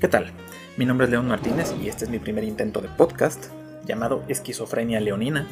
[0.00, 0.30] ¿Qué tal?
[0.76, 3.46] Mi nombre es León Martínez y este es mi primer intento de podcast
[3.86, 5.48] llamado Esquizofrenia Leonina.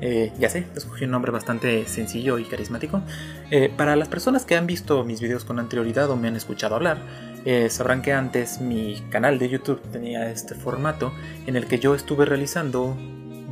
[0.00, 3.02] Eh, ya sé, escogí un nombre bastante sencillo y carismático.
[3.50, 6.76] Eh, para las personas que han visto mis videos con anterioridad o me han escuchado
[6.76, 6.98] hablar,
[7.44, 11.12] eh, sabrán que antes mi canal de YouTube tenía este formato
[11.48, 12.96] en el que yo estuve realizando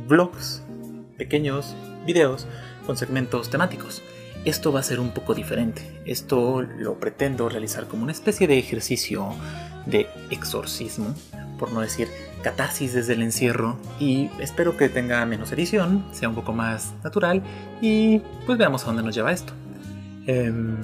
[0.07, 0.63] vlogs,
[1.17, 1.75] pequeños
[2.05, 2.47] videos
[2.85, 4.01] con segmentos temáticos.
[4.45, 6.01] Esto va a ser un poco diferente.
[6.05, 9.35] Esto lo pretendo realizar como una especie de ejercicio
[9.85, 11.13] de exorcismo,
[11.57, 12.07] por no decir
[12.41, 17.43] catarsis desde el encierro, y espero que tenga menos edición, sea un poco más natural,
[17.81, 19.53] y pues veamos a dónde nos lleva esto.
[20.27, 20.77] Em,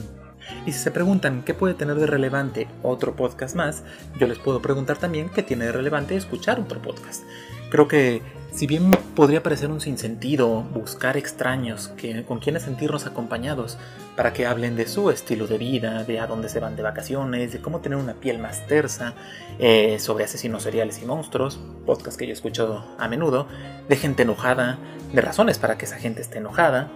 [0.66, 3.84] y si se preguntan qué puede tener de relevante otro podcast más,
[4.20, 7.24] yo les puedo preguntar también qué tiene de relevante escuchar otro podcast.
[7.70, 8.22] Creo que
[8.52, 11.92] si bien podría parecer un sinsentido buscar extraños
[12.28, 13.78] con quienes sentirnos acompañados
[14.16, 17.52] para que hablen de su estilo de vida, de a dónde se van de vacaciones,
[17.52, 19.14] de cómo tener una piel más tersa,
[19.60, 23.48] eh, sobre asesinos seriales y monstruos, podcast que yo he escuchado a menudo,
[23.90, 24.80] de gente enojada,
[25.14, 26.90] de razones para que esa gente esté enojada,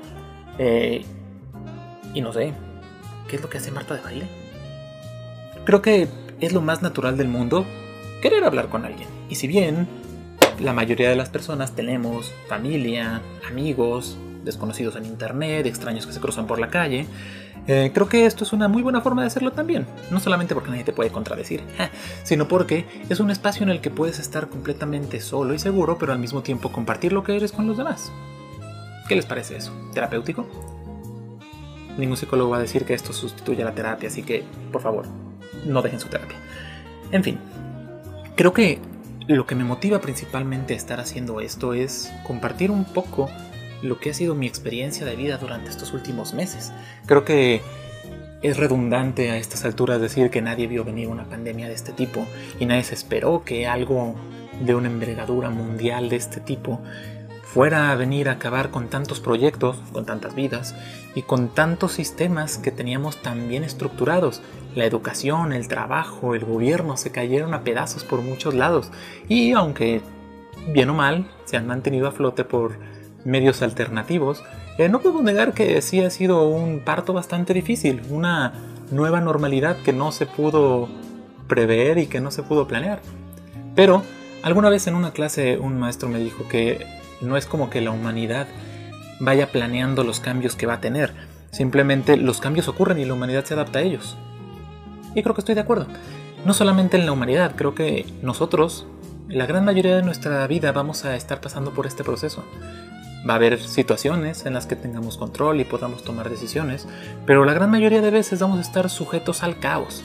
[0.58, 1.06] eh,
[2.14, 2.54] y no sé,
[3.28, 4.28] ¿qué es lo que hace Marta de baile?
[5.64, 6.08] Creo que
[6.40, 7.66] es lo más natural del mundo
[8.22, 9.08] querer hablar con alguien.
[9.30, 9.88] Y si bien
[10.62, 16.48] la mayoría de las personas tenemos familia, amigos, desconocidos en internet, extraños que se cruzan
[16.48, 17.08] por la calle.
[17.67, 20.72] Eh, creo que esto es una muy buena forma de hacerlo también, no solamente porque
[20.72, 21.62] nadie te puede contradecir,
[22.23, 26.12] sino porque es un espacio en el que puedes estar completamente solo y seguro, pero
[26.12, 28.12] al mismo tiempo compartir lo que eres con los demás.
[29.08, 29.72] ¿Qué les parece eso?
[29.94, 30.48] ¿Terapéutico?
[31.98, 35.06] Ningún psicólogo va a decir que esto sustituye a la terapia, así que, por favor,
[35.66, 36.38] no dejen su terapia.
[37.12, 37.38] En fin,
[38.36, 38.80] creo que
[39.36, 43.30] lo que me motiva principalmente a estar haciendo esto es compartir un poco
[43.82, 46.72] lo que ha sido mi experiencia de vida durante estos últimos meses.
[47.06, 47.62] Creo que
[48.42, 52.26] es redundante a estas alturas decir que nadie vio venir una pandemia de este tipo
[52.60, 54.16] y nadie se esperó que algo
[54.62, 56.82] de una envergadura mundial de este tipo
[57.54, 60.73] fuera a venir a acabar con tantos proyectos, con tantas vidas
[61.16, 64.42] y con tantos sistemas que teníamos tan bien estructurados.
[64.73, 68.90] La educación, el trabajo, el gobierno se cayeron a pedazos por muchos lados
[69.28, 70.02] y aunque
[70.73, 72.78] bien o mal se han mantenido a flote por
[73.26, 74.44] medios alternativos,
[74.78, 78.54] eh, no puedo negar que sí ha sido un parto bastante difícil, una
[78.92, 80.88] nueva normalidad que no se pudo
[81.48, 83.02] prever y que no se pudo planear.
[83.76, 84.04] Pero
[84.42, 87.92] alguna vez en una clase un maestro me dijo que no es como que la
[87.92, 88.48] humanidad
[89.20, 91.14] vaya planeando los cambios que va a tener.
[91.52, 94.17] Simplemente los cambios ocurren y la humanidad se adapta a ellos.
[95.14, 95.87] Y creo que estoy de acuerdo.
[96.45, 98.87] No solamente en la humanidad, creo que nosotros,
[99.27, 102.43] la gran mayoría de nuestra vida, vamos a estar pasando por este proceso.
[103.30, 106.87] Va a haber situaciones en las que tengamos control y podamos tomar decisiones,
[107.27, 110.04] pero la gran mayoría de veces vamos a estar sujetos al caos,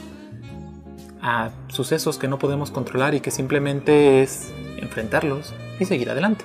[1.22, 6.44] a sucesos que no podemos controlar y que simplemente es enfrentarlos y seguir adelante.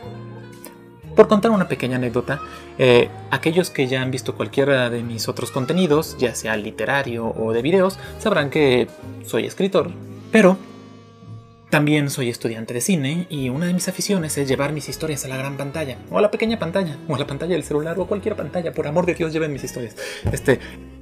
[1.16, 2.41] Por contar una pequeña anécdota,
[2.77, 7.51] eh, aquellos que ya han visto cualquiera de mis otros contenidos, ya sea literario o
[7.51, 8.88] de videos, sabrán que
[9.25, 9.91] soy escritor,
[10.31, 10.57] pero
[11.69, 15.27] también soy estudiante de cine y una de mis aficiones es llevar mis historias a
[15.27, 18.07] la gran pantalla, o a la pequeña pantalla, o a la pantalla del celular, o
[18.07, 19.95] cualquier pantalla, por amor de Dios lleven mis historias.
[20.31, 20.59] Este,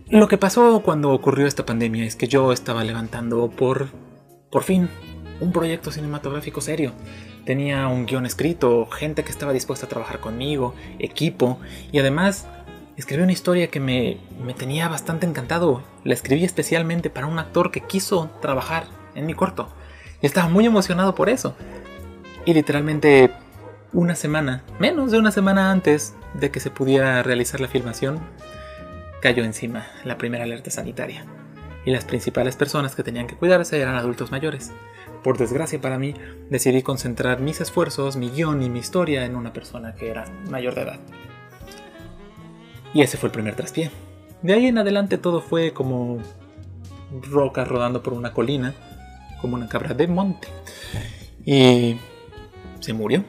[0.09, 3.89] lo que pasó cuando ocurrió esta pandemia es que yo estaba levantando por,
[4.51, 4.89] por fin,
[5.39, 6.93] un proyecto cinematográfico serio
[7.49, 11.57] tenía un guion escrito, gente que estaba dispuesta a trabajar conmigo, equipo,
[11.91, 12.45] y además
[12.95, 15.81] escribí una historia que me, me tenía bastante encantado.
[16.03, 19.67] La escribí especialmente para un actor que quiso trabajar en mi corto.
[20.21, 21.55] Y estaba muy emocionado por eso.
[22.45, 23.31] Y literalmente
[23.93, 28.19] una semana, menos de una semana antes de que se pudiera realizar la filmación,
[29.23, 31.25] cayó encima la primera alerta sanitaria.
[31.83, 34.71] Y las principales personas que tenían que cuidarse eran adultos mayores.
[35.23, 36.13] Por desgracia para mí,
[36.49, 40.75] decidí concentrar mis esfuerzos, mi guion y mi historia en una persona que era mayor
[40.75, 40.99] de edad.
[42.93, 43.91] Y ese fue el primer traspié.
[44.41, 46.19] De ahí en adelante todo fue como
[47.29, 48.73] rocas rodando por una colina,
[49.41, 50.47] como una cabra de monte.
[51.45, 51.97] Y
[52.79, 53.23] se murió.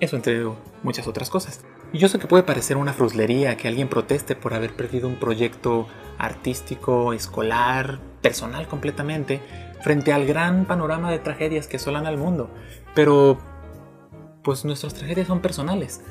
[0.00, 0.44] Eso entre
[0.82, 1.64] muchas otras cosas.
[1.94, 5.14] Y yo sé que puede parecer una fruslería que alguien proteste por haber perdido un
[5.14, 5.86] proyecto
[6.18, 9.40] artístico, escolar, personal completamente,
[9.80, 12.50] frente al gran panorama de tragedias que asolan al mundo.
[12.96, 13.38] Pero,
[14.42, 16.02] pues nuestras tragedias son personales.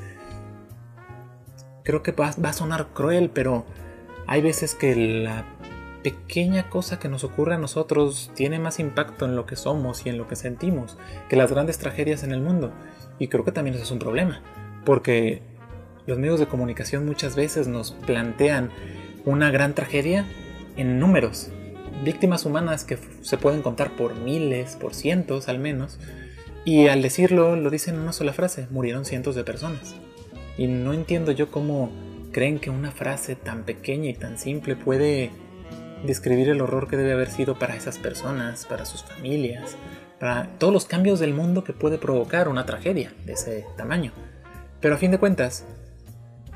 [1.83, 3.65] Creo que va, va a sonar cruel, pero
[4.25, 5.43] hay veces que la
[6.01, 10.09] pequeña cosa que nos ocurre a nosotros tiene más impacto en lo que somos y
[10.09, 10.97] en lo que sentimos
[11.27, 12.71] que las grandes tragedias en el mundo.
[13.19, 14.41] Y creo que también eso es un problema,
[14.85, 15.52] porque
[16.05, 18.69] los medios de comunicación muchas veces nos plantean
[19.25, 20.25] una gran tragedia
[20.77, 21.49] en números.
[22.03, 25.99] víctimas humanas que se pueden contar por miles, por cientos al menos,
[26.65, 29.95] y al decirlo lo dicen en una sola frase, murieron cientos de personas.
[30.57, 31.91] Y no entiendo yo cómo
[32.31, 35.31] creen que una frase tan pequeña y tan simple puede
[36.05, 39.77] describir el horror que debe haber sido para esas personas, para sus familias,
[40.19, 44.11] para todos los cambios del mundo que puede provocar una tragedia de ese tamaño.
[44.81, 45.65] Pero a fin de cuentas,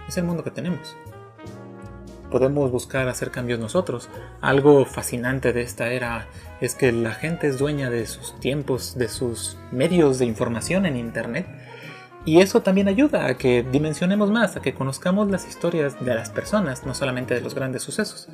[0.08, 0.96] es el mundo que tenemos.
[2.32, 4.10] Podemos buscar hacer cambios nosotros.
[4.42, 6.28] Algo fascinante de esta era
[6.60, 10.98] es que la gente es dueña de sus tiempos, de sus medios de información en
[10.98, 11.48] Internet.
[12.26, 16.30] Y eso también ayuda a que dimensionemos más, a que conozcamos las historias de las
[16.30, 18.28] personas, no solamente de los grandes sucesos.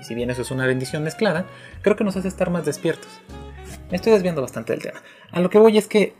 [0.00, 1.44] Y si bien eso es una bendición mezclada,
[1.82, 3.20] creo que nos hace estar más despiertos.
[3.90, 5.02] Me estoy desviando bastante del tema.
[5.30, 6.14] A lo que voy es que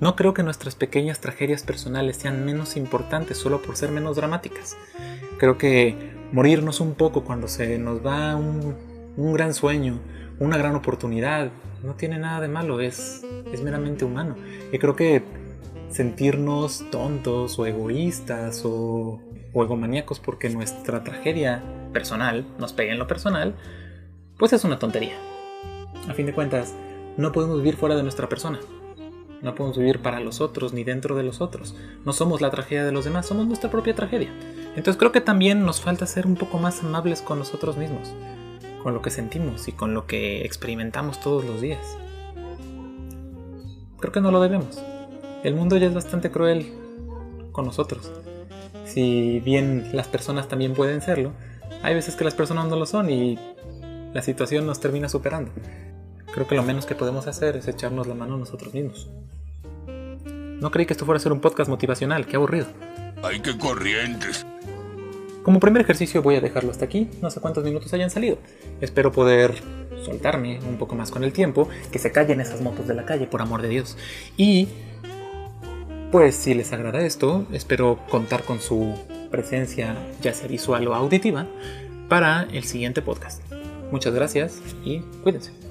[0.00, 4.76] no creo que nuestras pequeñas tragedias personales sean menos importantes solo por ser menos dramáticas.
[5.38, 8.76] Creo que morirnos un poco cuando se nos va un,
[9.32, 9.98] gran sueño,
[10.38, 11.50] una gran oportunidad,
[11.82, 14.36] no tiene nada de malo, es, es meramente humano.
[14.72, 15.22] Y creo que
[15.90, 19.20] sentirnos tontos o egoístas o,
[19.52, 21.62] o egomaníacos porque nuestra tragedia
[21.92, 23.56] personal nos pegue en lo personal,
[24.38, 25.16] pues es una tontería.
[26.08, 26.74] A fin de cuentas,
[27.16, 28.60] no podemos vivir fuera de nuestra persona.
[29.42, 31.76] No podemos vivir para los otros ni dentro de los otros.
[32.04, 34.30] No somos la tragedia de los demás, somos nuestra propia tragedia.
[34.74, 38.12] Entonces creo que también nos falta ser un poco más amables con nosotros mismos,
[38.82, 41.98] con lo que sentimos y con lo que experimentamos todos los días.
[44.00, 44.82] Creo que no lo debemos.
[45.44, 46.72] El mundo ya es bastante cruel
[47.52, 48.10] con nosotros.
[48.84, 51.32] Si bien las personas también pueden serlo,
[51.82, 53.38] hay veces que las personas no lo son y
[54.12, 55.52] la situación nos termina superando.
[56.32, 59.08] Creo que lo menos que podemos hacer es echarnos la mano nosotros mismos.
[60.60, 62.66] No creí que esto fuera a ser un podcast motivacional, qué aburrido.
[63.22, 64.44] ¡Ay, qué corrientes!
[65.42, 68.38] Como primer ejercicio voy a dejarlo hasta aquí, no sé cuántos minutos hayan salido.
[68.80, 69.54] Espero poder
[70.04, 73.26] soltarme un poco más con el tiempo, que se callen esas motos de la calle,
[73.26, 73.96] por amor de Dios.
[74.36, 74.68] Y
[76.12, 78.94] pues si les agrada esto, espero contar con su
[79.30, 81.46] presencia, ya sea visual o auditiva,
[82.08, 83.42] para el siguiente podcast.
[83.90, 85.67] Muchas gracias y cuídense.